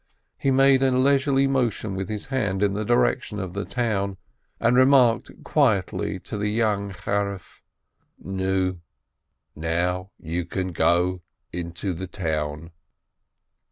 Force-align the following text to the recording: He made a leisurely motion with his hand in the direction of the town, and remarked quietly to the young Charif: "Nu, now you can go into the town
He 0.39 0.49
made 0.49 0.81
a 0.81 0.89
leisurely 0.89 1.45
motion 1.45 1.93
with 1.93 2.09
his 2.09 2.25
hand 2.33 2.63
in 2.63 2.73
the 2.73 2.83
direction 2.83 3.37
of 3.37 3.53
the 3.53 3.65
town, 3.65 4.17
and 4.59 4.75
remarked 4.75 5.43
quietly 5.43 6.17
to 6.21 6.39
the 6.39 6.49
young 6.49 6.89
Charif: 6.91 7.61
"Nu, 8.17 8.77
now 9.55 10.09
you 10.17 10.43
can 10.45 10.69
go 10.71 11.21
into 11.53 11.93
the 11.93 12.07
town 12.07 12.71